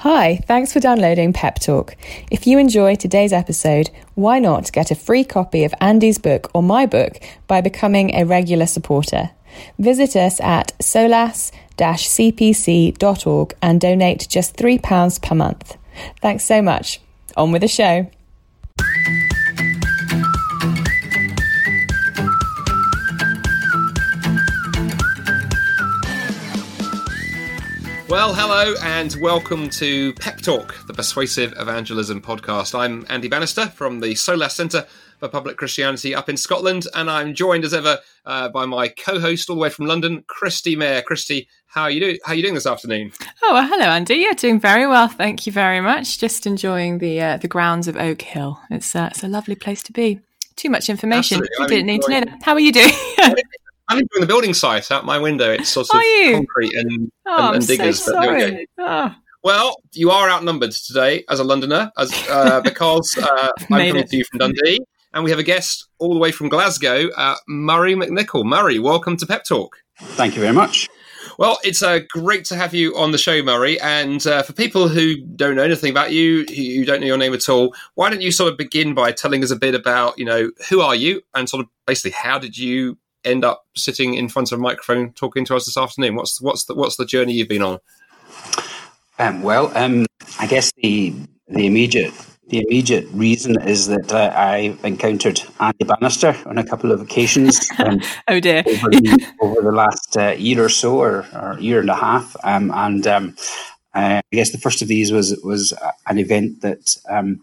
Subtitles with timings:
[0.00, 1.94] Hi, thanks for downloading Pep Talk.
[2.30, 6.62] If you enjoy today's episode, why not get a free copy of Andy's book or
[6.62, 9.32] my book by becoming a regular supporter?
[9.78, 15.76] Visit us at solas-cpc.org and donate just £3 per month.
[16.22, 17.02] Thanks so much.
[17.36, 18.10] On with the show.
[28.10, 32.76] Well, hello and welcome to Pep Talk, the Persuasive Evangelism podcast.
[32.76, 34.84] I'm Andy Bannister from the SOLAS Centre
[35.20, 39.48] for Public Christianity up in Scotland, and I'm joined as ever uh, by my co-host
[39.48, 41.02] all the way from London, Kristi Mair.
[41.08, 42.18] Kristi, how are you doing?
[42.24, 43.12] How are you doing this afternoon?
[43.44, 44.16] Oh, well, hello, Andy.
[44.16, 45.06] Yeah, doing very well.
[45.06, 46.18] Thank you very much.
[46.18, 48.58] Just enjoying the uh, the grounds of Oak Hill.
[48.70, 50.18] It's uh, it's a lovely place to be.
[50.56, 51.38] Too much information.
[51.38, 51.62] Absolutely.
[51.62, 52.42] You didn't need to know that.
[52.42, 52.90] How are you doing?
[53.90, 55.50] I'm enjoying the building site out my window.
[55.50, 56.00] It's sort of
[56.32, 58.00] concrete and, oh, and, and diggers.
[58.00, 58.68] So sorry.
[58.78, 59.12] Oh.
[59.42, 64.08] Well, you are outnumbered today as a Londoner, as uh, because uh, I'm coming it.
[64.10, 64.78] to you from Dundee,
[65.12, 68.44] and we have a guest all the way from Glasgow, uh, Murray McNicol.
[68.44, 69.78] Murray, welcome to Pep Talk.
[69.98, 70.88] Thank you very much.
[71.36, 73.80] Well, it's uh, great to have you on the show, Murray.
[73.80, 77.34] And uh, for people who don't know anything about you, who don't know your name
[77.34, 80.24] at all, why don't you sort of begin by telling us a bit about, you
[80.24, 84.28] know, who are you and sort of basically how did you end up sitting in
[84.28, 86.16] front of a microphone talking to us this afternoon?
[86.16, 87.78] What's what's the what's the journey you've been on?
[89.18, 90.06] Um, well, um,
[90.38, 91.14] I guess the
[91.48, 92.14] the immediate
[92.50, 97.68] the immediate reason is that uh, I encountered Andy Bannister on a couple of occasions.
[97.80, 98.62] Um, oh dear!
[98.66, 102.36] over, the, over the last uh, year or so, or, or, year and a half,
[102.44, 103.36] um, and um,
[103.94, 105.72] uh, I guess the first of these was was
[106.06, 107.42] an event that um,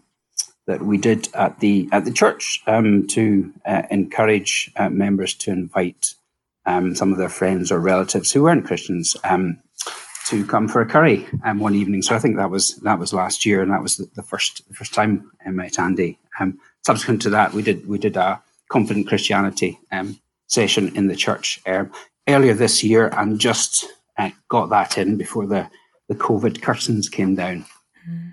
[0.68, 5.50] that we did at the at the church um, to uh, encourage uh, members to
[5.50, 6.14] invite
[6.66, 9.58] um, some of their friends or relatives who weren't Christians um,
[10.26, 12.02] to come for a curry um, one evening.
[12.02, 14.68] So I think that was that was last year, and that was the, the first
[14.68, 16.18] the first time I met Andy.
[16.38, 21.16] Um, subsequent to that, we did we did a confident Christianity um, session in the
[21.16, 21.60] church
[22.28, 23.86] earlier this year, and just
[24.18, 25.70] uh, got that in before the
[26.08, 27.64] the COVID curtains came down.
[28.06, 28.32] Mm.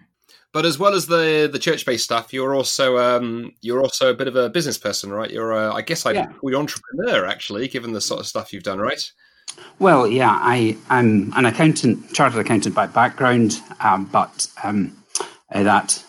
[0.55, 4.13] But as well as the the church based stuff, you're also um, you're also a
[4.13, 5.29] bit of a business person, right?
[5.29, 6.27] You're a, I guess I'd yeah.
[6.27, 9.11] call you entrepreneur, actually, given the sort of stuff you've done, right?
[9.79, 14.95] Well, yeah, I, I'm an accountant, chartered accountant by background, um, but um,
[15.53, 16.01] uh, that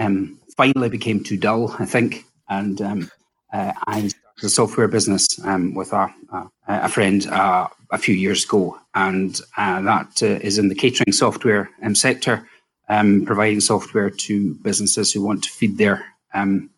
[0.00, 3.10] um, finally became too dull, I think, and um,
[3.52, 8.14] uh, I started a software business um, with a, a, a friend uh, a few
[8.14, 12.48] years ago, and uh, that uh, is in the catering software um, sector
[12.92, 16.04] um, providing software to businesses who want to feed their
[16.34, 16.68] um,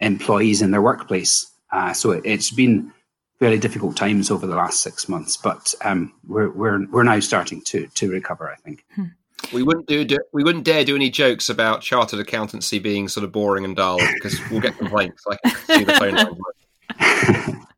[0.00, 1.50] employees in their workplace.
[1.72, 2.92] Uh, so it, has been
[3.40, 7.60] very difficult times over the last six months, but um, we're, we're, we're now starting
[7.62, 8.84] to, to recover, I think.
[8.94, 9.04] Hmm.
[9.52, 13.24] We wouldn't do, do, we wouldn't dare do any jokes about chartered accountancy being sort
[13.24, 15.24] of boring and dull because we'll get complaints.
[15.28, 17.64] I can see the phone line.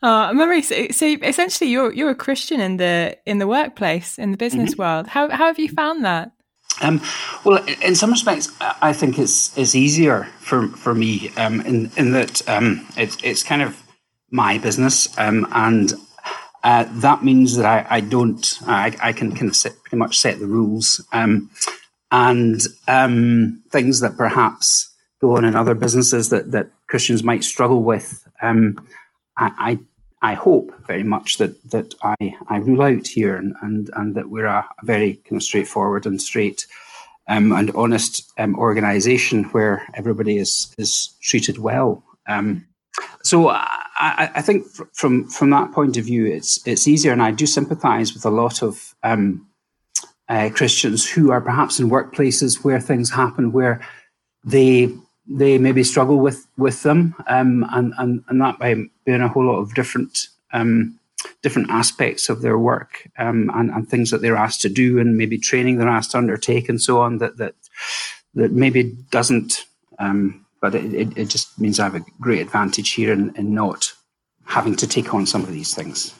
[0.00, 4.30] Uh, Murray, so, so, essentially, you're you're a Christian in the in the workplace in
[4.30, 4.82] the business mm-hmm.
[4.82, 5.08] world.
[5.08, 6.30] How how have you found that?
[6.80, 7.00] Um,
[7.44, 12.12] well, in some respects, I think it's it's easier for for me um, in in
[12.12, 13.82] that um, it's it's kind of
[14.30, 15.92] my business, um, and
[16.62, 20.18] uh, that means that I, I don't I, I can kind of set, pretty much
[20.18, 21.50] set the rules um,
[22.10, 27.82] and um, things that perhaps go on in other businesses that that Christians might struggle
[27.82, 28.24] with.
[28.40, 29.78] I, I
[30.20, 34.30] I hope very much that that I, I rule out here and, and, and that
[34.30, 36.66] we're a, a very kind of straightforward and straight
[37.28, 42.02] um, and honest um, organization where everybody is is treated well.
[42.26, 42.66] Um,
[43.22, 47.30] so I, I, think from from that point of view, it's it's easier, and I
[47.30, 49.46] do sympathise with a lot of um,
[50.28, 53.86] uh, Christians who are perhaps in workplaces where things happen where
[54.44, 54.92] they
[55.28, 58.74] they maybe struggle with with them, um, and and and that by
[59.04, 60.98] being a whole lot of different um,
[61.42, 65.16] different aspects of their work um, and, and things that they're asked to do, and
[65.16, 67.18] maybe training they're asked to undertake, and so on.
[67.18, 67.54] That that
[68.34, 69.64] that maybe doesn't.
[69.98, 73.54] Um, but it, it, it, just means I have a great advantage here in, in
[73.54, 73.92] not
[74.44, 76.14] having to take on some of these things.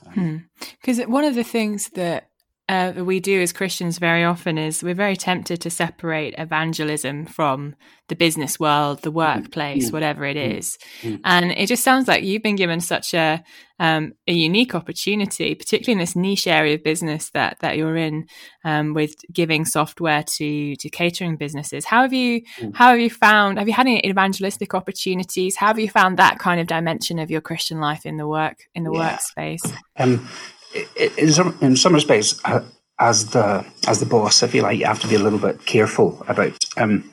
[0.80, 1.10] Because hmm.
[1.10, 2.27] one of the things that
[2.68, 7.74] uh, we do as Christians very often is we're very tempted to separate evangelism from
[8.08, 9.92] the business world, the workplace, mm.
[9.92, 10.76] whatever it is.
[11.00, 11.12] mm.
[11.12, 11.16] is.
[11.16, 11.20] Mm.
[11.24, 13.42] And it just sounds like you've been given such a
[13.80, 18.26] um, a unique opportunity, particularly in this niche area of business that that you're in,
[18.64, 21.86] um, with giving software to to catering businesses.
[21.86, 22.74] How have you mm.
[22.74, 23.58] how have you found?
[23.58, 25.56] Have you had any evangelistic opportunities?
[25.56, 28.64] How have you found that kind of dimension of your Christian life in the work
[28.74, 29.16] in the yeah.
[29.16, 29.72] workspace?
[29.96, 30.28] Um,
[31.18, 32.64] in some in some respects, uh,
[32.98, 35.64] as the as the boss, I feel like you have to be a little bit
[35.66, 37.10] careful about um,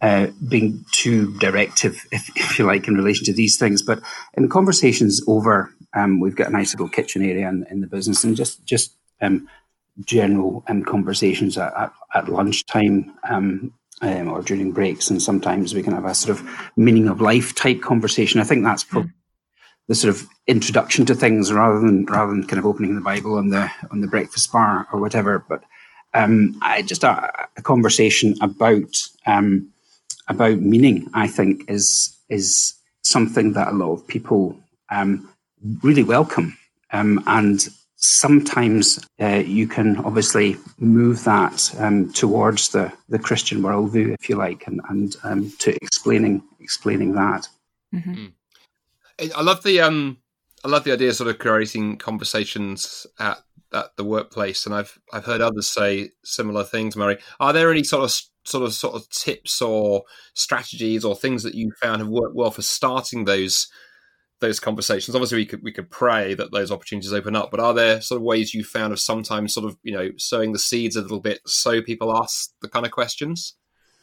[0.00, 3.82] uh, being too directive, if, if, you like, in relation to these things.
[3.82, 4.00] But
[4.34, 8.24] in conversations over, um, we've got a nice little kitchen area in, in the business,
[8.24, 9.48] and just just um,
[10.04, 15.82] general um, conversations at, at, at lunchtime um, um, or during breaks, and sometimes we
[15.82, 18.40] can have a sort of meaning of life type conversation.
[18.40, 19.10] I think that's probably
[19.88, 23.36] the sort of introduction to things rather than rather than kind of opening the Bible
[23.36, 25.44] on the on the breakfast bar or whatever.
[25.48, 25.64] But
[26.14, 28.94] um, I just a, a conversation about
[29.26, 29.70] um,
[30.28, 31.08] about meaning.
[31.14, 34.58] I think is is something that a lot of people
[34.90, 35.28] um,
[35.82, 36.56] really welcome,
[36.92, 44.14] um, and sometimes uh, you can obviously move that um, towards the the Christian worldview,
[44.20, 47.48] if you like, and and um, to explaining explaining that.
[47.94, 48.26] Mm-hmm.
[49.18, 50.18] I love the um,
[50.64, 53.38] I love the idea of sort of creating conversations at
[53.72, 56.96] at the workplace, and I've I've heard others say similar things.
[56.96, 60.04] Murray, are there any sort of sort of sort of tips or
[60.34, 63.68] strategies or things that you found have worked well for starting those
[64.40, 65.14] those conversations?
[65.14, 68.20] Obviously, we could we could pray that those opportunities open up, but are there sort
[68.20, 71.20] of ways you found of sometimes sort of you know sowing the seeds a little
[71.20, 73.54] bit so people ask the kind of questions?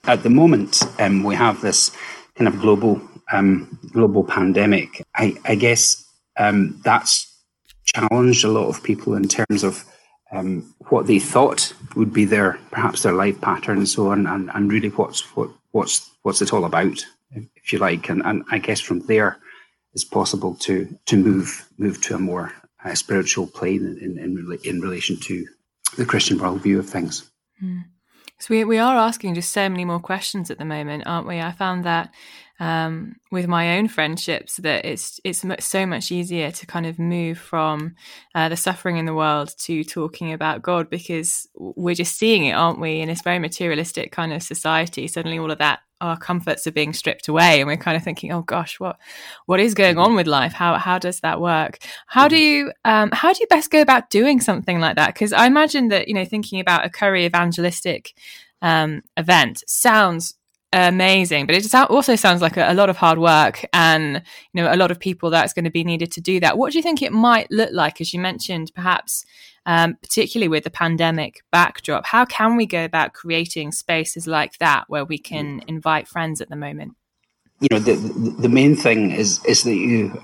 [0.03, 1.95] At the moment, um, we have this
[2.35, 6.05] kind of global um, global pandemic, I, I guess
[6.37, 7.31] um, that's
[7.85, 9.85] challenged a lot of people in terms of
[10.31, 14.49] um, what they thought would be their perhaps their life pattern and so on, and,
[14.53, 17.05] and really what's what what's what's it all about,
[17.55, 19.37] if you like, and, and I guess from there
[19.93, 22.51] it's possible to to move move to a more
[22.83, 25.45] uh, spiritual plane in, in in relation to
[25.97, 27.31] the Christian worldview of things.
[27.63, 27.85] Mm.
[28.39, 31.39] So we we are asking just so many more questions at the moment, aren't we?
[31.39, 32.13] I found that
[32.59, 37.37] um, with my own friendships that it's it's so much easier to kind of move
[37.37, 37.95] from
[38.33, 42.53] uh, the suffering in the world to talking about God because we're just seeing it,
[42.53, 43.01] aren't we?
[43.01, 46.93] In this very materialistic kind of society, suddenly all of that our comforts are being
[46.93, 48.97] stripped away, and we're kind of thinking, "Oh gosh, what
[49.45, 50.53] what is going on with life?
[50.53, 51.79] How how does that work?
[52.07, 55.13] How do you um, how do you best go about doing something like that?
[55.13, 58.13] Because I imagine that you know thinking about a curry evangelistic
[58.61, 60.35] um, event sounds
[60.75, 64.21] amazing but it also sounds like a, a, lot of hard work and
[64.53, 66.57] you know a lot of people that's going to be needed to do that.
[66.57, 69.25] What do you think it might look like as you mentioned perhaps
[69.65, 72.05] um, particularly with the pandemic backdrop?
[72.05, 76.49] How can we go about creating spaces like that where we can invite friends at
[76.49, 76.93] the moment?
[77.61, 77.95] You know the
[78.37, 80.21] the main thing is is that you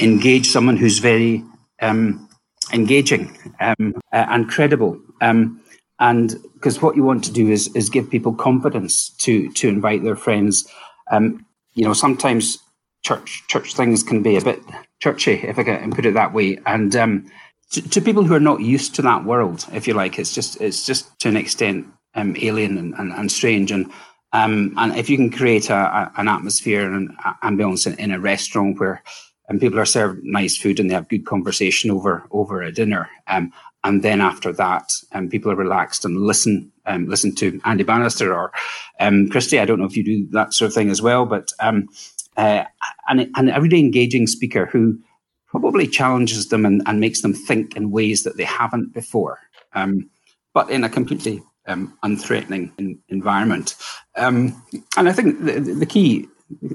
[0.00, 1.44] engage someone who's very
[1.80, 2.28] um,
[2.72, 5.00] engaging um, uh, and credible.
[5.20, 5.60] Um,
[6.02, 10.02] and because what you want to do is is give people confidence to to invite
[10.02, 10.68] their friends.
[11.10, 12.58] Um, you know, sometimes
[13.02, 14.60] church church things can be a bit
[15.00, 17.30] churchy, if I can put it that way, and um,
[17.70, 20.60] to, to, people who are not used to that world, if you like, it's just
[20.60, 23.90] it's just to an extent um, alien and, and, and strange and.
[24.34, 28.12] Um, and if you can create a, a, an atmosphere and an ambience in, in,
[28.12, 29.02] a restaurant where
[29.46, 33.10] and people are served nice food and they have good conversation over over a dinner,
[33.26, 33.52] um,
[33.84, 38.34] and then after that, um, people are relaxed and listen um, listen to Andy Bannister
[38.34, 38.52] or
[38.98, 39.60] um, Kristi.
[39.60, 41.88] I don't know if you do that sort of thing as well, but um,
[42.36, 42.64] uh,
[43.08, 44.98] and, and a really engaging speaker who
[45.46, 49.38] probably challenges them and, and makes them think in ways that they haven't before,
[49.74, 50.08] um,
[50.54, 53.76] but in a completely um, unthreatening in, environment.
[54.16, 54.54] and
[54.96, 56.28] I think the, the key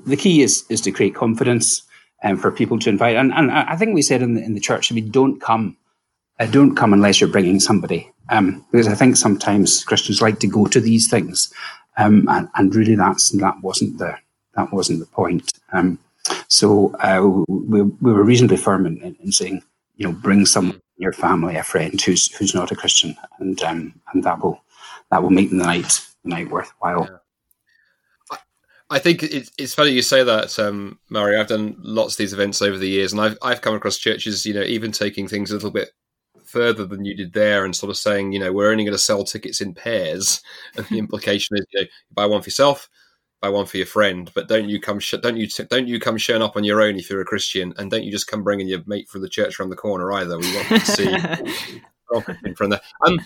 [0.05, 1.83] the key is is to create confidence
[2.23, 3.15] and for people to invite.
[3.15, 5.77] And, and I think we said in the, in the church, mean, don't come
[6.39, 8.11] uh, don't come unless you're bringing somebody.
[8.29, 11.51] Um, because I think sometimes Christians like to go to these things,
[11.97, 14.17] um, and, and, really that's that wasn't the
[14.55, 15.53] that wasn't the point.
[15.71, 15.97] Um,
[16.49, 19.63] so uh, we, we were reasonably firm in, in, in, saying,
[19.95, 23.61] you know, bring someone in your family, a friend who's who's not a Christian, and
[23.63, 24.61] um, and that will
[25.09, 27.07] that will make the night the night worthwhile.
[27.09, 28.37] Yeah.
[28.89, 31.37] I think it's funny you say that, um, Murray.
[31.37, 34.45] I've done lots of these events over the years, and I've I've come across churches,
[34.45, 35.91] you know, even taking things a little bit
[36.47, 38.99] further than you did there and sort of saying, you know, we're only going to
[38.99, 40.41] sell tickets in pairs.
[40.75, 42.89] And the implication is, you know, buy one for yourself,
[43.41, 45.99] buy one for your friend, but don't you come, sh- don't you, t- don't you
[45.99, 48.43] come showing up on your own if you're a Christian, and don't you just come
[48.43, 50.37] bringing your mate from the church around the corner either.
[50.37, 51.17] We want to see
[52.55, 52.81] from there.
[53.05, 53.19] Um,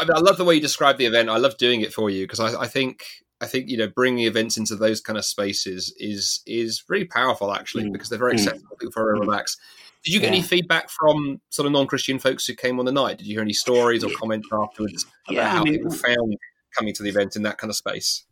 [0.00, 1.28] I, mean, I love the way you describe the event.
[1.28, 3.04] I love doing it for you because I, I think
[3.40, 7.52] I think you know bringing events into those kind of spaces is is really powerful
[7.52, 7.92] actually mm.
[7.92, 8.38] because they're very mm.
[8.38, 8.76] accessible.
[8.76, 9.60] People very relaxed.
[10.04, 10.38] Did you get yeah.
[10.38, 13.18] any feedback from sort of non-Christian folks who came on the night?
[13.18, 16.36] Did you hear any stories or comments afterwards about yeah, how I mean, people found
[16.76, 18.24] coming to the event in that kind of space?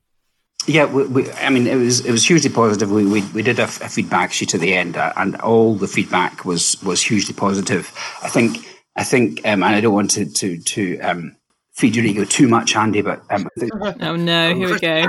[0.67, 2.93] Yeah, we, we, I mean, it was it was hugely positive.
[2.93, 5.89] We we, we did a, a feedback sheet at the end, uh, and all the
[5.89, 7.93] feedback was was hugely positive.
[8.23, 8.59] I think
[8.95, 11.37] I think, um, and I don't want to to to um,
[11.73, 13.03] feed your ego too much, Andy.
[13.03, 13.49] But um,
[14.01, 15.07] oh no, here we go.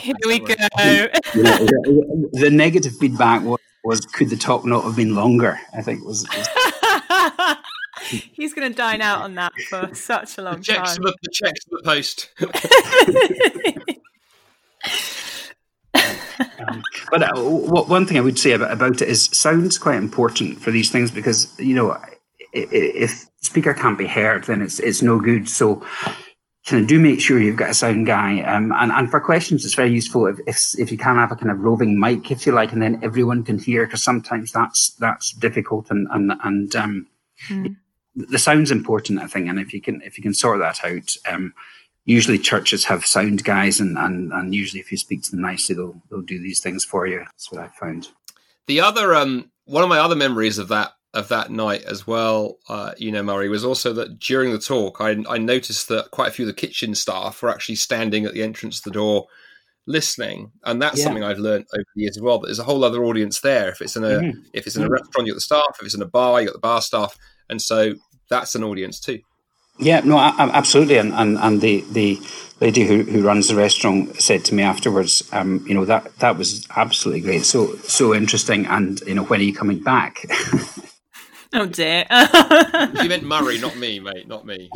[0.00, 0.54] here we go.
[2.32, 5.58] the, negative feedback was, was, could the talk not have been longer?
[5.74, 6.26] I think was.
[6.28, 7.56] was
[8.32, 11.04] He's going to dine out on that for such a long the checks time.
[11.04, 12.30] The, the checks to the post.
[16.66, 20.60] um, but uh, one thing I would say about, about it is sound's quite important
[20.60, 21.98] for these things because you know
[22.52, 25.48] if speaker can't be heard, then it's it's no good.
[25.48, 25.84] So
[26.66, 28.40] kind of do make sure you've got a sound guy.
[28.42, 31.36] Um, and, and for questions, it's very useful if, if, if you can have a
[31.36, 34.90] kind of roving mic, if you like, and then everyone can hear, because sometimes that's
[35.00, 37.06] that's difficult and and and um,
[37.48, 37.76] mm.
[38.14, 39.48] the sound's important, I think.
[39.48, 41.52] And if you can if you can sort that out, um,
[42.04, 45.74] usually churches have sound guys, and, and and usually if you speak to them nicely,
[45.74, 47.18] they'll they'll do these things for you.
[47.18, 48.08] That's what I found.
[48.68, 52.58] The other um, one of my other memories of that of that night as well,
[52.68, 56.28] uh, you know, Murray, was also that during the talk, I, I, noticed that quite
[56.28, 59.26] a few of the kitchen staff were actually standing at the entrance to the door
[59.86, 61.04] listening, and that's yeah.
[61.04, 62.38] something I've learned over the years as well.
[62.38, 63.68] But there's a whole other audience there.
[63.68, 64.40] If it's in a mm-hmm.
[64.54, 64.94] if it's in a mm-hmm.
[64.94, 65.76] restaurant, you got the staff.
[65.78, 67.18] If it's in a bar, you got the bar staff,
[67.50, 67.94] and so
[68.30, 69.20] that's an audience too.
[69.78, 72.20] Yeah, no, absolutely, and and, and the the
[72.60, 76.38] lady who, who runs the restaurant said to me afterwards, um, you know that that
[76.38, 80.24] was absolutely great, so so interesting, and you know when are you coming back?
[81.54, 82.06] Oh dear.
[83.02, 84.70] you meant Murray, not me, mate, not me.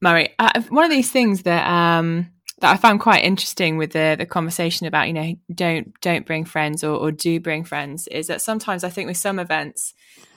[0.00, 2.28] Murray, uh, one of these things that um,
[2.60, 6.44] that I found quite interesting with the the conversation about you know don't don't bring
[6.44, 9.94] friends or, or do bring friends is that sometimes I think with some events.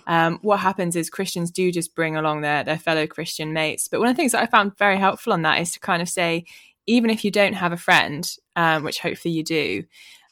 [0.08, 3.88] Um, what happens is Christians do just bring along their, their fellow Christian mates.
[3.88, 6.00] But one of the things that I found very helpful on that is to kind
[6.00, 6.46] of say,
[6.86, 9.84] even if you don't have a friend, um, which hopefully you do,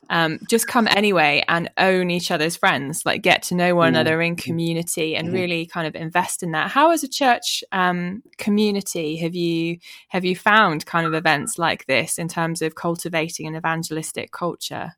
[0.09, 3.95] um, just come anyway and own each other's friends, like get to know one mm-hmm.
[3.95, 5.37] another in community and mm-hmm.
[5.37, 6.71] really kind of invest in that.
[6.71, 9.77] How, as a church um, community, have you
[10.09, 14.93] have you found kind of events like this in terms of cultivating an evangelistic culture?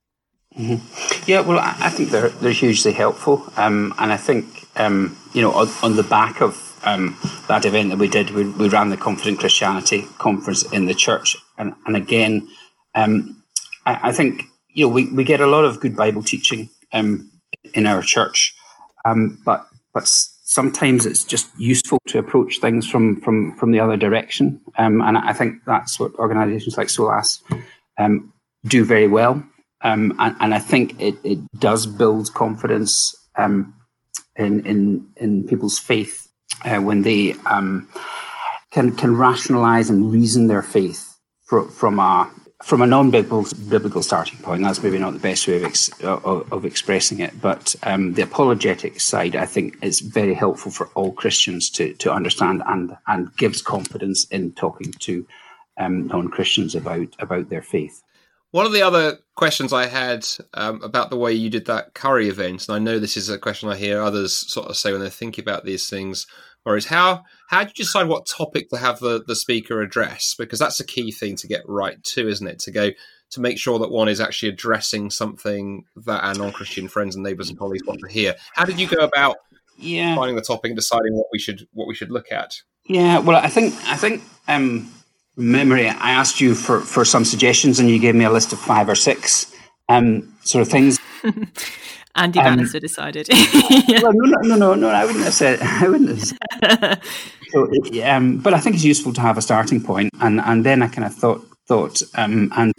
[0.58, 1.30] Mm-hmm.
[1.30, 5.52] Yeah, well, I, think they're they're hugely helpful, um, and I think um, you know
[5.52, 7.18] on, on, the back of um,
[7.50, 11.36] that event that we did, we, we ran the Confident Christianity conference in the church,
[11.58, 12.48] and and again,
[12.94, 13.44] um,
[13.86, 14.44] I, I think
[14.76, 17.32] you know, we, we get a lot of good Bible teaching um,
[17.74, 18.54] in our church,
[19.06, 23.96] um, but but sometimes it's just useful to approach things from from from the other
[23.98, 27.42] direction, um, and I think that's what organisations like SOLAS
[27.98, 28.34] um,
[28.66, 29.42] do very well,
[29.82, 33.74] um, and, and, I think it, it does build confidence um,
[34.36, 36.30] in in in people's faith
[36.66, 37.34] uh, when they
[38.72, 42.30] can can rationalise and reason their faith from a
[42.66, 47.20] from a non-biblical starting point, that's maybe not the best way of, ex, of, expressing
[47.20, 51.94] it, but um, the apologetic side, I think, is very helpful for all Christians to
[51.94, 55.28] to understand and and gives confidence in talking to
[55.78, 58.02] um, non-Christians about about their faith.
[58.50, 62.30] One of the other questions I had um, about the way you did that curry
[62.30, 65.02] event, and I know this is a question I hear others sort of say when
[65.02, 66.26] they're thinking about these things,
[66.66, 70.34] Whereas how how do you decide what topic to have the, the speaker address?
[70.36, 72.58] Because that's a key thing to get right too, isn't it?
[72.62, 72.90] To go
[73.30, 77.50] to make sure that one is actually addressing something that our non-Christian friends and neighbours
[77.50, 78.36] and colleagues want to hear.
[78.54, 79.38] How did you go about
[79.78, 80.16] yeah.
[80.16, 82.56] finding the topic and deciding what we should what we should look at?
[82.88, 84.92] Yeah, well, I think I think um,
[85.36, 85.88] memory.
[85.88, 88.90] I asked you for for some suggestions, and you gave me a list of five
[88.90, 89.54] or six
[89.88, 91.00] um, sort of things.
[92.16, 93.28] Andy um, Bannister decided.
[93.88, 94.02] yeah.
[94.02, 95.60] well, no, no, no, no, I wouldn't have said.
[95.62, 97.02] I wouldn't have.
[97.52, 97.72] So,
[98.04, 100.88] um, but I think it's useful to have a starting point, and and then I
[100.88, 102.74] kind of thought thought, um, and,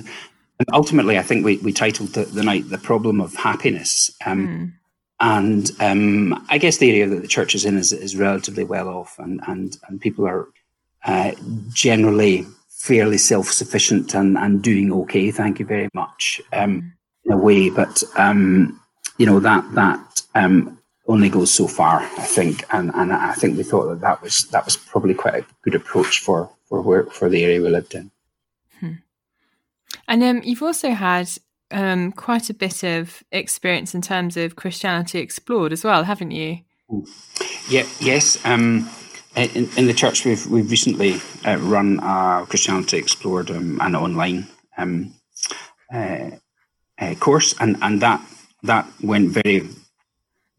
[0.59, 4.49] and ultimately, I think we we titled the, the night "the problem of happiness." Um,
[4.49, 4.73] mm.
[5.19, 8.89] And um, I guess the area that the church is in is, is relatively well
[8.89, 10.49] off, and and and people are
[11.07, 11.33] uh,
[11.73, 15.31] generally fairly self sufficient and and doing okay.
[15.31, 16.43] Thank you very much.
[16.53, 16.93] Um, mm.
[17.25, 18.79] in a way, but um,
[19.19, 23.57] you know that that um, only goes so far, I think, and and I think
[23.57, 27.05] we thought that that was that was probably quite a good approach for for where
[27.05, 28.11] for the area we lived in.
[28.81, 28.93] Hmm.
[30.09, 31.31] And um, you've also had
[31.71, 36.61] um, quite a bit of experience in terms of Christianity explored as well, haven't you?
[37.69, 37.87] Yeah.
[38.01, 38.39] Yes.
[38.45, 38.89] Um,
[39.35, 44.47] in, in, the church, we've we've recently uh, run a Christianity explored um, an online
[44.79, 45.13] um,
[45.93, 46.31] uh,
[46.99, 48.21] uh, course, and and that
[48.67, 49.69] that went very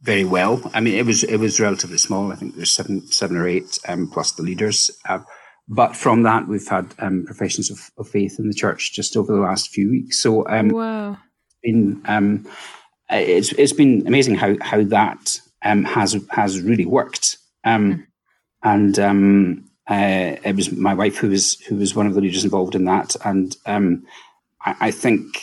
[0.01, 0.61] very well.
[0.73, 2.31] I mean, it was it was relatively small.
[2.31, 4.91] I think there's seven seven or eight um, plus the leaders.
[5.07, 5.19] Uh,
[5.67, 9.33] but from that, we've had um, professions of, of, faith in the church just over
[9.33, 10.17] the last few weeks.
[10.17, 11.17] So, um, wow,
[11.61, 12.47] been um,
[13.09, 17.37] it's it's been amazing how how that um, has has really worked.
[17.65, 18.05] Um, mm.
[18.63, 22.45] and um, uh, it was my wife who was who was one of the leaders
[22.45, 24.05] involved in that, and um,
[24.61, 25.41] I, I, think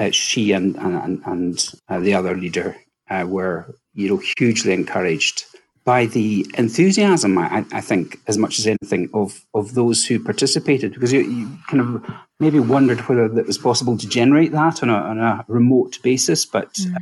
[0.00, 2.76] uh, she and and, and uh, the other leader
[3.10, 5.44] uh, were you know hugely encouraged
[5.84, 7.38] by the enthusiasm.
[7.38, 11.58] I, I, think as much as anything of of those who participated, because you, you
[11.68, 15.44] kind of maybe wondered whether it was possible to generate that on a, on a
[15.48, 16.72] remote basis, but.
[16.74, 16.96] Mm.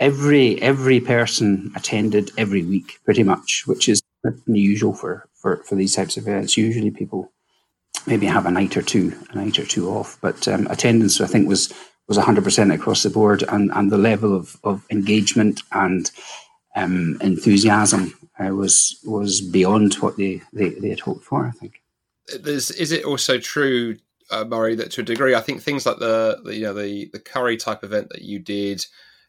[0.00, 4.00] Every every person attended every week, pretty much, which is
[4.46, 6.56] unusual for for, for these types of events.
[6.56, 7.32] Usually people
[8.06, 11.26] maybe have a night or two, a night or two off, but um, attendance I
[11.26, 11.74] think was
[12.08, 16.10] was 100% across the board, and, and the level of, of engagement and
[16.74, 21.46] um, enthusiasm uh, was was beyond what they, they, they had hoped for.
[21.46, 21.82] I think.
[22.40, 23.96] There's, is it also true,
[24.30, 27.10] uh, Murray, that to a degree, I think things like the, the you know the
[27.12, 28.84] the curry type event that you did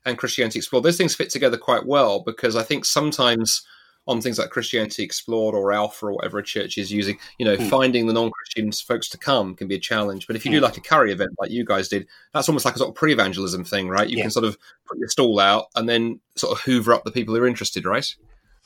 [0.05, 3.65] and Christianity Explored, those things fit together quite well because I think sometimes
[4.07, 7.57] on things like Christianity Explored or Alpha or whatever a church is using, you know,
[7.57, 7.69] mm.
[7.69, 8.13] finding the
[8.57, 10.27] non-Christian folks to come can be a challenge.
[10.27, 10.63] But if you do hmm.
[10.63, 13.63] like a curry event like you guys did, that's almost like a sort of pre-evangelism
[13.63, 14.09] thing, right?
[14.09, 14.23] You yeah.
[14.23, 17.35] can sort of put your stall out and then sort of hoover up the people
[17.35, 18.13] who are interested, right?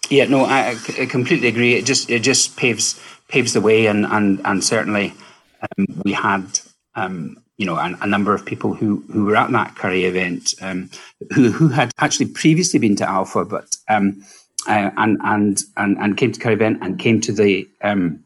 [0.09, 1.75] Yeah, no, I, I completely agree.
[1.75, 5.13] It just it just paves paves the way, and and and certainly
[5.61, 6.59] um, we had
[6.95, 10.55] um, you know a, a, number of people who who were at that curry event
[10.61, 10.89] um,
[11.33, 14.21] who who had actually previously been to Alpha, but um,
[14.67, 18.25] uh, and, and and and came to Curry event and came to the um,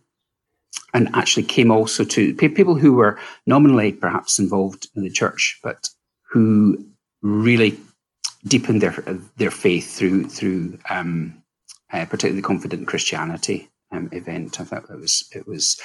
[0.94, 5.90] and actually came also to people who were nominally perhaps involved in the church, but
[6.30, 6.78] who
[7.22, 7.78] really
[8.48, 8.94] deepened their
[9.38, 11.44] their faith through through um,
[11.92, 14.60] uh, particularly the Confident Christianity um, event.
[14.60, 15.80] I thought it was it was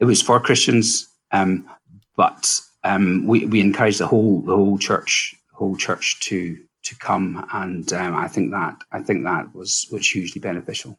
[0.00, 1.68] it was for Christians, um,
[2.16, 7.46] but um, we we encouraged the whole the whole church whole church to to come,
[7.52, 10.98] and um, I think that I think that was was hugely beneficial.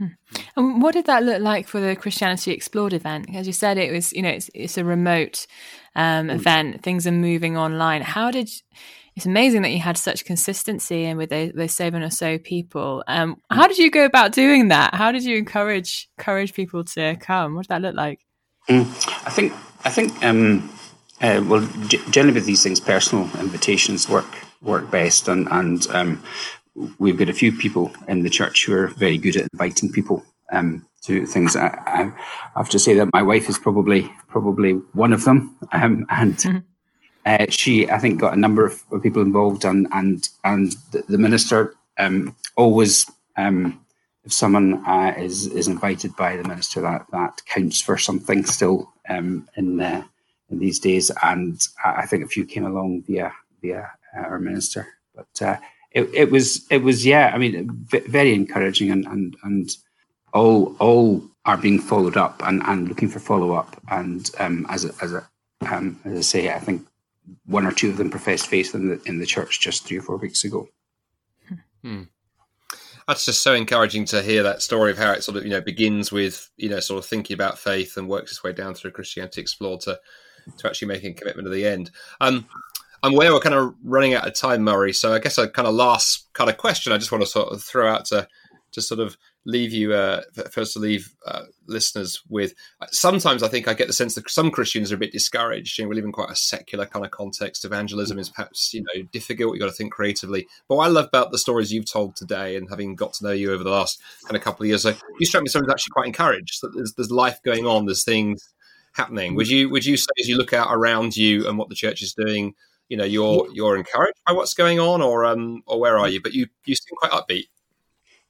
[0.00, 0.06] Hmm.
[0.56, 3.26] And what did that look like for the Christianity Explored event?
[3.34, 5.46] As you said, it was you know it's it's a remote
[5.94, 6.82] um, event.
[6.82, 8.00] Things are moving online.
[8.00, 8.50] How did
[9.14, 13.04] it's amazing that you had such consistency and with those, those seven or so people.
[13.06, 13.38] Um, mm.
[13.50, 14.94] how did you go about doing that?
[14.94, 17.54] How did you encourage encourage people to come?
[17.54, 18.20] What did that look like?
[18.70, 18.86] Mm.
[19.26, 19.52] I think
[19.84, 20.70] I think um,
[21.20, 24.26] uh, well, g- generally with these things, personal invitations work
[24.62, 25.28] work best.
[25.28, 26.22] And, and um,
[26.98, 30.24] we've got a few people in the church who are very good at inviting people
[30.52, 31.56] um, to things.
[31.56, 32.12] I, I,
[32.56, 36.58] have to say that my wife is probably probably one of them, um, and mm-hmm.
[37.26, 41.04] uh, she I think got a number of, of people involved, and and and the,
[41.08, 43.10] the minister um, always.
[43.36, 43.80] Um,
[44.22, 48.92] if someone uh, is is invited by the minister, that that counts for something still
[49.08, 50.04] um, in uh,
[50.50, 51.10] in these days.
[51.22, 54.86] And I think a few came along via via uh, our minister.
[55.14, 55.56] But uh,
[55.92, 59.70] it, it was it was yeah, I mean, very encouraging, and and and
[60.32, 63.80] all all are being followed up and, and looking for follow up.
[63.90, 65.28] And um, as a, as a
[65.68, 66.86] um, as I say, I think
[67.46, 70.02] one or two of them professed faith in the in the church just three or
[70.02, 70.68] four weeks ago.
[71.82, 72.02] Hmm.
[73.08, 75.60] That's just so encouraging to hear that story of how it sort of you know
[75.60, 78.92] begins with you know sort of thinking about faith and works its way down through
[78.92, 79.98] Christianity Explored to
[80.58, 81.90] to actually making a commitment at the end.
[82.20, 82.46] Um,
[83.02, 84.92] I'm aware we're kind of running out of time, Murray.
[84.92, 87.52] So I guess a kind of last kind of question I just want to sort
[87.52, 88.28] of throw out to
[88.72, 92.54] to sort of leave you uh, first to leave uh, listeners with.
[92.90, 95.78] Sometimes I think I get the sense that some Christians are a bit discouraged.
[95.78, 97.64] You know, we live in quite a secular kind of context.
[97.64, 99.54] Evangelism is perhaps you know difficult.
[99.54, 100.46] You got to think creatively.
[100.68, 103.32] But what I love about the stories you've told today, and having got to know
[103.32, 105.66] you over the last kind of couple of years, so you struck me as someone
[105.66, 106.60] who's actually quite encouraged.
[106.62, 107.86] That there's, there's life going on.
[107.86, 108.52] There's things
[108.92, 109.34] happening.
[109.36, 112.02] Would you would you say as you look out around you and what the church
[112.02, 112.54] is doing?
[112.90, 116.20] You know you're you're encouraged by what's going on, or um, or where are you?
[116.20, 117.44] But you you seem quite upbeat.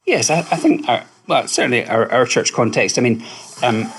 [0.06, 2.98] Yes, I, I think our, well certainly our, our church context.
[2.98, 3.24] I mean,
[3.62, 3.90] um,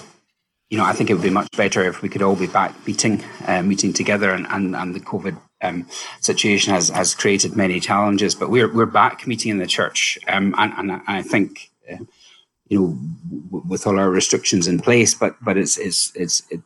[0.69, 2.87] you know, I think it would be much better if we could all be back
[2.87, 5.87] meeting uh, meeting together, and and, and the COVID um,
[6.21, 8.35] situation has has created many challenges.
[8.35, 11.71] But we're we're back meeting in the church, um, and, and I think.
[11.91, 12.05] Uh,
[12.69, 12.97] you know,
[13.49, 16.61] w- with all our restrictions in place, but but it's it's it's it,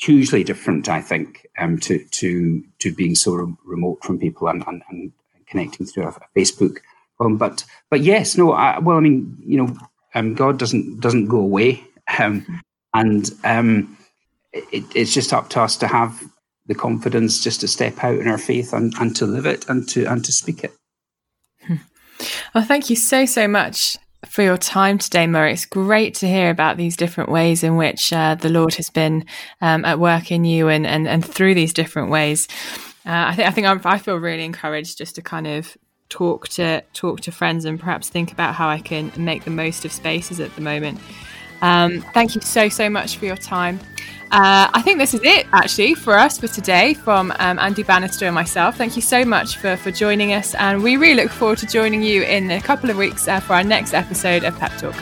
[0.00, 4.64] hugely different, I think, um, to to to being so re- remote from people and,
[4.66, 5.12] and, and
[5.46, 6.78] connecting through a, a Facebook.
[7.20, 8.52] Um, but but yes, no.
[8.52, 9.76] I, well, I mean, you know,
[10.14, 11.84] um, God doesn't doesn't go away,
[12.18, 12.62] um,
[12.94, 13.96] and um,
[14.52, 16.22] it, it's just up to us to have
[16.66, 19.88] the confidence just to step out in our faith and, and to live it and
[19.90, 20.72] to and to speak it.
[22.54, 23.96] Well, thank you so so much
[24.30, 25.52] for your time today, Murray.
[25.52, 29.26] It's great to hear about these different ways in which uh, the Lord has been
[29.60, 32.46] um, at work in you and, and, and through these different ways.
[33.04, 35.76] Uh, I think I think I'm, i feel really encouraged just to kind of
[36.10, 39.84] talk to talk to friends and perhaps think about how I can make the most
[39.84, 41.00] of spaces at the moment.
[41.60, 43.80] Um, thank you so so much for your time.
[44.32, 48.26] Uh, I think this is it actually for us for today from um, Andy Bannister
[48.26, 48.76] and myself.
[48.76, 52.00] Thank you so much for, for joining us, and we really look forward to joining
[52.02, 54.94] you in a couple of weeks uh, for our next episode of Pep Talk.